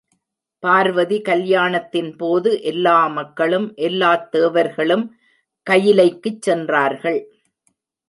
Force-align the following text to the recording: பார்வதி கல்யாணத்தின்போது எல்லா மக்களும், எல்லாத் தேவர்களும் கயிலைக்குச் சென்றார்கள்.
பார்வதி 0.59 1.21
கல்யாணத்தின்போது 1.21 2.61
எல்லா 2.61 3.07
மக்களும், 3.07 3.73
எல்லாத் 3.75 4.31
தேவர்களும் 4.31 5.15
கயிலைக்குச் 5.63 6.41
சென்றார்கள். 6.41 7.19